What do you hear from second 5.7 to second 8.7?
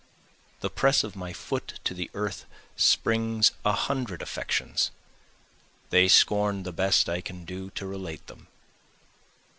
They scorn the best I can do to relate them.